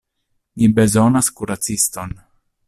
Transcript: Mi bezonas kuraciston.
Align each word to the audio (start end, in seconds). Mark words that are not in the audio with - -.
Mi 0.61 0.69
bezonas 0.79 1.29
kuraciston. 1.41 2.17